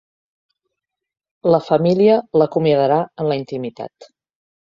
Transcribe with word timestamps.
La 1.55 1.59
família 1.65 2.17
l'acomiadarà 2.43 2.97
en 3.25 3.31
la 3.33 3.39
intimitat. 3.43 4.09